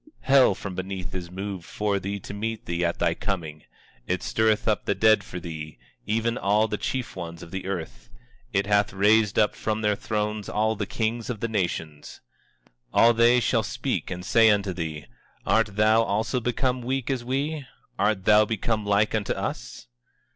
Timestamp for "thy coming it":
2.97-4.23